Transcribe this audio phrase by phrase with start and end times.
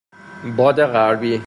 [0.57, 1.39] باد غربی